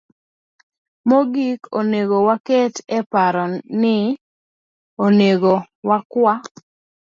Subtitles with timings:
[1.09, 3.43] Mogik, onego waket e paro
[3.81, 3.95] ni
[5.05, 5.53] onego
[5.89, 6.33] wakwa